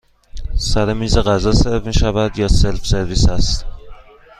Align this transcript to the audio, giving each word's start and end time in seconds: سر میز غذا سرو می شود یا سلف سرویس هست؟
سر 0.69 0.87
میز 0.99 1.17
غذا 1.17 1.51
سرو 1.51 1.85
می 1.85 1.93
شود 1.93 2.39
یا 2.39 2.47
سلف 2.47 2.85
سرویس 2.87 3.29
هست؟ 3.29 3.65